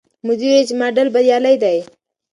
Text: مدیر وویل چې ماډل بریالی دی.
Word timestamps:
مدیر 0.25 0.49
وویل 0.49 0.63
چې 0.69 0.73
ماډل 0.79 1.07
بریالی 1.13 1.55
دی. 1.63 1.77